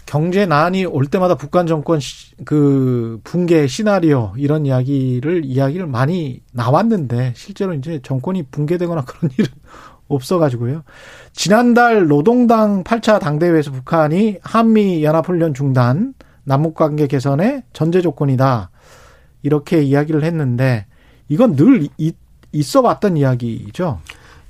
경제난이 0.06 0.86
올 0.86 1.06
때마다 1.06 1.36
북한 1.36 1.68
정권 1.68 2.00
그 2.44 3.20
붕괴 3.24 3.68
시나리오 3.68 4.34
이런 4.38 4.66
이야기를 4.66 5.46
이야기를 5.46 5.86
많이 5.86 6.42
나왔는데 6.52 7.34
실제로 7.36 7.76
이제 7.76 8.00
정권이 8.02 8.44
붕괴되거나 8.50 9.04
그런 9.06 9.32
일은 9.38 9.52
없어가지고요. 10.08 10.84
지난달 11.34 12.08
노동당 12.08 12.84
8차 12.84 13.20
당대회에서 13.20 13.72
북한이 13.72 14.38
한미 14.42 15.04
연합훈련 15.04 15.54
중단, 15.54 16.16
남북관계 16.44 17.06
개선의 17.06 17.62
전제 17.72 18.02
조건이다. 18.02 18.72
이렇게 19.44 19.84
이야기를 19.84 20.24
했는데 20.24 20.88
이건 21.28 21.56
늘 21.56 21.88
있어 22.52 22.82
왔던 22.82 23.18
이야기죠. 23.18 24.00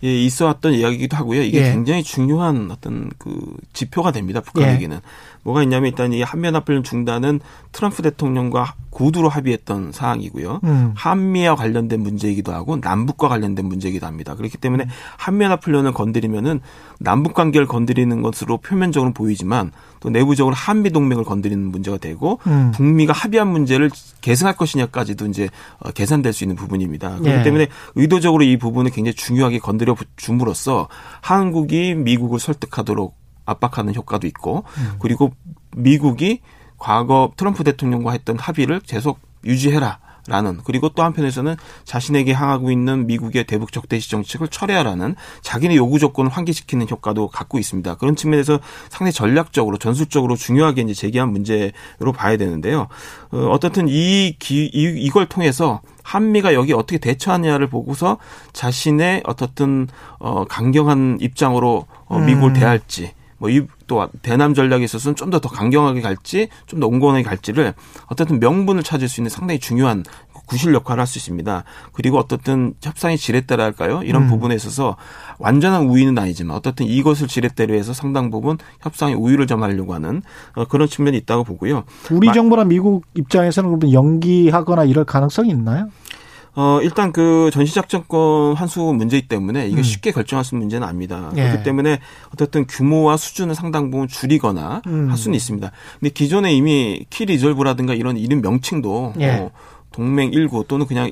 예, 0.03 0.23
있어 0.25 0.45
왔던 0.45 0.73
이야기이기도 0.73 1.17
하고요. 1.17 1.41
이게 1.41 1.59
예. 1.59 1.71
굉장히 1.71 2.03
중요한 2.03 2.71
어떤 2.71 3.09
그 3.17 3.57
지표가 3.73 4.11
됩니다. 4.11 4.41
북한에게는. 4.41 4.97
예. 4.97 5.01
뭐가 5.43 5.63
있냐면 5.63 5.89
일단 5.89 6.13
이 6.13 6.21
한미연합훈련 6.21 6.83
중단은 6.83 7.39
트럼프 7.71 8.01
대통령과 8.01 8.75
구두로 8.89 9.29
합의했던 9.29 9.91
사항이고요. 9.91 10.61
음. 10.63 10.93
한미와 10.95 11.55
관련된 11.55 12.01
문제이기도 12.01 12.51
하고 12.51 12.77
남북과 12.77 13.27
관련된 13.29 13.65
문제이기도 13.65 14.05
합니다. 14.05 14.35
그렇기 14.35 14.57
때문에 14.57 14.87
한미연합훈련을 15.17 15.93
건드리면은 15.93 16.59
남북 16.99 17.33
관계를 17.33 17.67
건드리는 17.67 18.21
것으로 18.21 18.57
표면적으로 18.57 19.13
보이지만 19.13 19.71
또 19.99 20.09
내부적으로 20.09 20.55
한미 20.55 20.89
동맹을 20.89 21.23
건드리는 21.23 21.63
문제가 21.71 21.97
되고 21.97 22.39
음. 22.47 22.71
북미가 22.73 23.13
합의한 23.13 23.47
문제를 23.47 23.91
계승할 24.21 24.55
것이냐까지도 24.55 25.27
이제 25.27 25.49
어, 25.79 25.91
계산될 25.91 26.33
수 26.33 26.43
있는 26.43 26.55
부분입니다. 26.55 27.19
그렇기 27.19 27.29
예. 27.29 27.43
때문에 27.43 27.67
의도적으로 27.95 28.43
이 28.43 28.57
부분을 28.57 28.91
굉장히 28.91 29.15
중요하게 29.15 29.59
건드려 29.59 29.95
줌으로써 30.17 30.87
한국이 31.21 31.93
미국을 31.95 32.39
설득하도록 32.39 33.18
압박하는 33.49 33.95
효과도 33.95 34.27
있고 34.27 34.63
음. 34.77 34.93
그리고 34.99 35.31
미국이 35.75 36.41
과거 36.77 37.31
트럼프 37.35 37.63
대통령과 37.63 38.11
했던 38.11 38.37
합의를 38.39 38.79
계속 38.81 39.19
유지해라. 39.45 39.99
라는 40.27 40.59
그리고 40.63 40.89
또 40.89 41.01
한편에서는 41.01 41.55
자신에게 41.85 42.33
향하고 42.33 42.71
있는 42.71 43.07
미국의 43.07 43.45
대북 43.45 43.71
적 43.71 43.89
대시 43.89 44.11
정책을 44.11 44.49
철회하라는 44.49 45.15
자기네 45.41 45.75
요구 45.75 45.97
조건을 45.97 46.29
환기시키는 46.29 46.87
효과도 46.89 47.29
갖고 47.29 47.57
있습니다. 47.57 47.95
그런 47.95 48.15
측면에서 48.15 48.59
상당히 48.89 49.11
전략적으로 49.11 49.77
전술적으로 49.77 50.35
중요하게 50.35 50.83
이제 50.83 50.93
제기한 50.93 51.31
문제로 51.31 52.11
봐야 52.15 52.37
되는데요. 52.37 52.89
어, 53.31 53.37
어떻든 53.49 53.87
이, 53.87 54.35
기, 54.37 54.69
이 54.71 54.93
이걸 54.97 55.25
통해서 55.25 55.81
한미가 56.03 56.53
여기 56.53 56.73
어떻게 56.73 56.99
대처하냐를 56.99 57.67
보고서 57.67 58.17
자신의 58.53 59.23
어떻든 59.25 59.87
어 60.19 60.45
강경한 60.45 61.17
입장으로 61.21 61.87
어 62.05 62.19
미국을 62.19 62.51
음. 62.51 62.53
대할지 62.53 63.13
뭐이또 63.39 64.07
대남 64.21 64.53
전략에 64.53 64.83
있어서는 64.83 65.15
좀 65.15 65.29
더 65.31 65.39
더 65.39 65.49
강경하게 65.49 66.01
갈지 66.01 66.49
좀 66.67 66.79
더 66.79 66.87
온건하게 66.87 67.23
갈지를 67.23 67.73
어떻든 68.07 68.39
명분을 68.39 68.83
찾을 68.83 69.07
수 69.07 69.21
있는 69.21 69.29
상당히 69.29 69.59
중요한 69.59 70.03
구실 70.45 70.73
역할을 70.73 70.99
할 71.01 71.07
수 71.07 71.17
있습니다. 71.19 71.63
그리고 71.93 72.17
어떻든 72.17 72.73
협상의 72.81 73.17
지렛대라 73.17 73.63
할까요? 73.63 74.01
이런 74.03 74.23
음. 74.23 74.27
부분에 74.29 74.55
있어서 74.55 74.97
완전한 75.37 75.83
우위는 75.83 76.17
아니지만 76.17 76.57
어떻든 76.57 76.85
이것을 76.87 77.27
지렛대로 77.27 77.73
해서 77.75 77.93
상당 77.93 78.31
부분 78.31 78.57
협상의 78.81 79.13
우위를 79.15 79.45
점하려고 79.47 79.93
하는 79.93 80.21
어, 80.55 80.65
그런 80.65 80.87
측면이 80.87 81.17
있다고 81.17 81.43
보고요. 81.43 81.83
우리 82.11 82.27
마- 82.27 82.33
정부나 82.33 82.63
미국 82.65 83.05
입장에서는 83.15 83.69
그러면 83.69 83.93
연기하거나 83.93 84.85
이럴 84.85 85.05
가능성이 85.05 85.49
있나요? 85.49 85.89
어, 86.55 86.79
일단 86.81 87.11
그 87.11 87.49
전시작전권 87.53 88.55
환수 88.55 88.81
문제이기 88.81 89.27
때문에 89.27 89.67
이게 89.67 89.77
음. 89.77 89.83
쉽게 89.83 90.11
결정할 90.11 90.43
수 90.43 90.55
있는 90.55 90.65
문제는 90.65 90.87
아닙니다. 90.87 91.31
예. 91.35 91.43
그렇기 91.43 91.63
때문에 91.63 91.99
어쨌든 92.33 92.65
규모와 92.67 93.17
수준을 93.17 93.55
상당 93.55 93.91
부분 93.91 94.07
줄이거나 94.07 94.81
음. 94.87 95.09
할 95.09 95.17
수는 95.17 95.35
있습니다. 95.35 95.71
근데 95.99 96.09
기존에 96.13 96.53
이미 96.53 97.05
키 97.09 97.25
리졸브라든가 97.25 97.93
이런 97.93 98.17
이름 98.17 98.41
명칭도 98.41 99.13
예. 99.19 99.29
어, 99.29 99.51
동맹 99.91 100.31
19 100.31 100.65
또는 100.67 100.85
그냥 100.85 101.11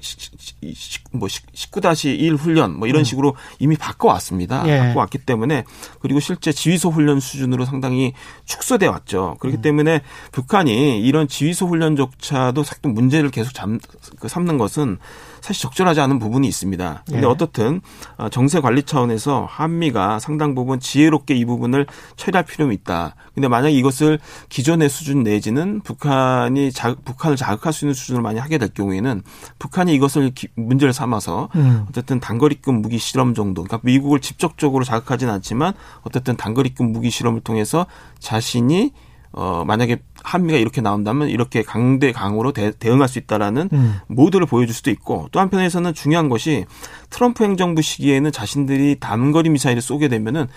뭐 1.11 1.27
19-1 1.27 2.37
훈련 2.37 2.77
뭐 2.77 2.87
이런 2.87 3.03
식으로 3.03 3.35
이미 3.59 3.75
바꿔왔습니다. 3.75 4.63
음. 4.63 4.67
예. 4.69 4.77
바꿔왔기 4.79 5.19
때문에 5.19 5.65
그리고 5.99 6.19
실제 6.19 6.51
지휘소 6.51 6.89
훈련 6.89 7.19
수준으로 7.19 7.65
상당히 7.65 8.13
축소돼 8.45 8.87
왔죠. 8.87 9.35
음. 9.35 9.37
그렇기 9.39 9.61
때문에 9.61 10.01
북한이 10.31 11.01
이런 11.01 11.27
지휘소 11.27 11.67
훈련조차도 11.67 12.63
문제를 12.83 13.31
계속 13.31 13.53
잠, 13.53 13.79
그 14.19 14.27
삼는 14.27 14.57
것은 14.57 14.97
사실 15.41 15.61
적절하지 15.61 16.01
않은 16.01 16.19
부분이 16.19 16.47
있습니다. 16.47 17.03
근데 17.05 17.21
예. 17.21 17.25
어떻든 17.25 17.81
어, 18.17 18.29
정세 18.29 18.59
관리 18.59 18.83
차원에서 18.83 19.45
한미가 19.49 20.19
상당 20.19 20.55
부분 20.55 20.79
지혜롭게 20.79 21.35
이 21.35 21.45
부분을 21.45 21.85
처리할 22.15 22.45
필요는 22.45 22.73
있다. 22.75 23.15
근데 23.33 23.47
만약 23.47 23.69
이것을 23.69 24.19
기존의 24.49 24.89
수준 24.89 25.23
내지는 25.23 25.81
북한이 25.81 26.71
자, 26.71 26.95
북한을 27.05 27.37
자극할 27.37 27.71
수 27.73 27.85
있는 27.85 27.93
수준으로 27.93 28.23
많이 28.23 28.39
하게 28.39 28.57
될 28.57 28.69
경우에는 28.69 29.21
북한이 29.59 29.93
이것을 29.93 30.31
기- 30.31 30.47
문제를 30.55 30.93
삼아서 30.93 31.49
음. 31.55 31.85
어쨌든 31.89 32.19
단거리급 32.19 32.73
무기 32.75 32.97
실험 32.97 33.33
정도, 33.33 33.63
그러니까 33.63 33.79
미국을 33.83 34.19
직접적으로 34.21 34.83
자극하지는 34.83 35.31
않지만 35.35 35.73
어쨌든 36.01 36.35
단거리급 36.35 36.85
무기 36.89 37.09
실험을 37.09 37.41
통해서 37.41 37.85
자신이 38.19 38.91
어 39.33 39.63
만약에 39.67 39.97
한미가 40.23 40.57
이렇게 40.57 40.81
나온다면 40.81 41.29
이렇게 41.29 41.63
강대 41.63 42.11
강으로 42.11 42.51
대, 42.51 42.71
대응할 42.71 43.07
수 43.07 43.19
있다라는 43.19 43.69
음. 43.71 43.95
모드를 44.07 44.45
보여줄 44.45 44.73
수도 44.73 44.91
있고 44.91 45.27
또 45.31 45.39
한편에서는 45.39 45.93
중요한 45.93 46.29
것이 46.29 46.65
트럼프 47.09 47.43
행정부 47.43 47.81
시기에는 47.81 48.31
자신들이 48.31 48.97
단거리 48.99 49.49
미사일을 49.49 49.81
쏘게 49.81 50.07
되면은 50.07 50.47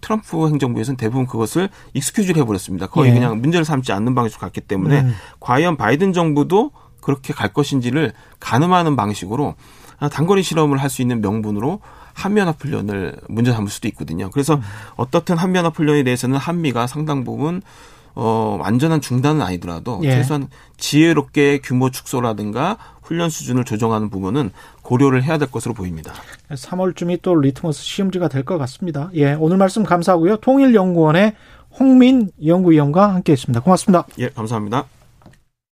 트럼프 0.00 0.48
행정부에서는 0.48 0.96
대부분 0.96 1.26
그것을 1.26 1.68
익스큐즈를 1.92 2.40
해버렸습니다. 2.42 2.86
거의 2.86 3.10
예. 3.10 3.14
그냥 3.14 3.40
문제를 3.40 3.64
삼지 3.64 3.92
않는 3.92 4.14
방식으로 4.14 4.40
갔기 4.40 4.62
때문에 4.62 5.02
음. 5.02 5.14
과연 5.38 5.76
바이든 5.76 6.14
정부도 6.14 6.70
그렇게 7.02 7.34
갈 7.34 7.52
것인지를 7.52 8.12
가늠하는 8.40 8.96
방식으로 8.96 9.54
아, 9.98 10.08
단거리 10.08 10.42
실험을 10.42 10.78
할 10.78 10.90
수 10.90 11.02
있는 11.02 11.20
명분으로 11.20 11.80
한미연합 12.14 12.56
훈련을 12.62 13.16
문제 13.28 13.52
삼을 13.52 13.68
수도 13.68 13.88
있거든요. 13.88 14.30
그래서 14.30 14.54
음. 14.54 14.62
어떻든 14.96 15.36
한미연합 15.36 15.76
훈련에 15.78 16.02
대해서는 16.02 16.38
한미가 16.38 16.86
상당 16.86 17.24
부분 17.24 17.60
어, 18.16 18.58
완전한 18.60 19.00
중단은 19.00 19.42
아니더라도 19.42 20.00
예. 20.02 20.10
최소한 20.10 20.48
지혜롭게 20.78 21.60
규모 21.62 21.90
축소라든가 21.90 22.78
훈련 23.02 23.30
수준을 23.30 23.64
조정하는 23.64 24.10
부분은 24.10 24.50
고려를 24.82 25.22
해야 25.22 25.38
될 25.38 25.50
것으로 25.50 25.74
보입니다. 25.74 26.12
3월쯤이 26.50 27.20
또 27.22 27.34
리트머스 27.36 27.82
시험지가 27.84 28.28
될 28.28 28.42
것 28.44 28.58
같습니다. 28.58 29.10
예, 29.14 29.34
오늘 29.34 29.56
말씀 29.58 29.84
감사하고요. 29.84 30.38
통일연구원의 30.38 31.34
홍민 31.78 32.30
연구위원과 32.44 33.14
함께했습니다. 33.14 33.60
고맙습니다. 33.60 34.06
예, 34.18 34.30
감사합니다. 34.30 34.86